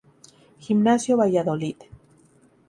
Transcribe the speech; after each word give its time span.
Gimnasio 0.67 1.17
Valladolid. 1.21 1.83